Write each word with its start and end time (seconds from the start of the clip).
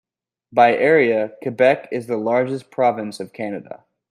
By 0.51 0.75
area, 0.75 1.33
Quebec 1.43 1.89
is 1.91 2.07
the 2.07 2.17
largest 2.17 2.71
province 2.71 3.19
of 3.19 3.33
Canada. 3.33 3.83